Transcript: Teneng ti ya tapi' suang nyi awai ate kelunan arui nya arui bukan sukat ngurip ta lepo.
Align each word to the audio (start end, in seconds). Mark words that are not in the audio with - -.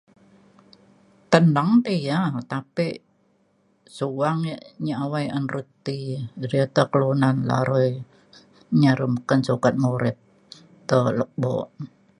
Teneng 1.31 1.71
ti 1.85 1.95
ya 2.07 2.19
tapi' 2.53 2.95
suang 3.97 4.39
nyi 4.83 4.93
awai 5.03 5.25
ate 5.37 5.95
kelunan 6.91 7.35
arui 7.59 7.89
nya 8.79 8.89
arui 8.93 9.11
bukan 9.17 9.39
sukat 9.47 9.73
ngurip 9.79 10.17
ta 10.87 10.95
lepo. 11.19 11.55